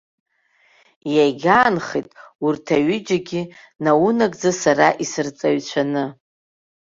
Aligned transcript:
Егьаанхеит 1.23 2.09
урҭ 2.45 2.65
аҩыџьагьы 2.75 3.41
наунагӡа 3.83 4.51
сара 4.61 4.87
исырҵаҩцәаны. 5.03 6.05